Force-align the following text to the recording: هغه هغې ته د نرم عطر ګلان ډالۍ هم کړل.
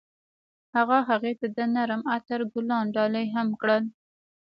هغه 0.75 0.97
هغې 1.09 1.33
ته 1.39 1.47
د 1.57 1.59
نرم 1.75 2.01
عطر 2.13 2.39
ګلان 2.53 2.85
ډالۍ 2.95 3.25
هم 3.35 3.47
کړل. 3.61 3.83